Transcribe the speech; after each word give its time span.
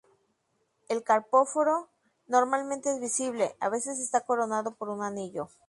El 0.89 1.03
carpóforo 1.03 1.87
normalmente 2.25 2.89
es 2.91 2.99
visible, 2.99 3.55
a 3.59 3.69
veces 3.69 3.99
está 3.99 4.21
coronado 4.21 4.73
por 4.73 4.89
un 4.89 5.03
anillo. 5.03 5.47